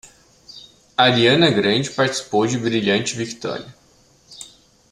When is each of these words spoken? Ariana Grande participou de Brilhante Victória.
Ariana 0.97 1.51
Grande 1.51 1.91
participou 1.91 2.47
de 2.47 2.57
Brilhante 2.57 3.15
Victória. 3.15 3.71